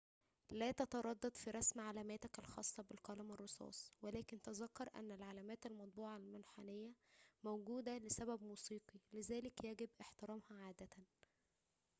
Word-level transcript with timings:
لا 0.51 0.71
تتردد 0.71 1.35
في 1.35 1.51
رسم 1.51 1.79
علاماتك 1.79 2.39
الخاصة 2.39 2.83
بالقلم 2.83 3.31
الرصاص 3.31 3.91
ولكن 4.01 4.41
تذكر 4.41 4.89
أن 4.95 5.11
العلامات 5.11 5.65
المطبوعة 5.65 6.17
المنحنية 6.17 6.91
موجودة 7.43 7.97
لسبب 7.97 8.43
موسيقي 8.43 8.99
لذلك 9.13 9.63
يجب 9.63 9.89
احترامها 10.01 10.57
عادة 10.65 10.87